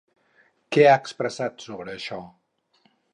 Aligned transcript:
Què 0.75 0.87
ha 0.91 0.95
expressat 1.01 1.65
sobre 1.67 1.93
això? 1.99 2.19